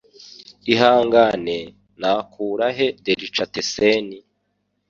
Ihangane, 0.71 1.59
nakura 2.01 2.67
he 2.77 2.87
delicatessen? 3.05 4.07